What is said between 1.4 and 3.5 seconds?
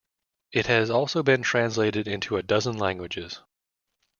translated into a dozen languages.